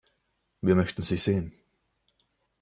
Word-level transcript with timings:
Wir 0.61 0.73
möchten 0.73 1.03
sie 1.03 1.17
sehen. 1.17 1.53